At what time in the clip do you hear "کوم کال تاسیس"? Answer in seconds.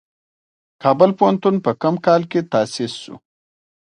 1.81-2.93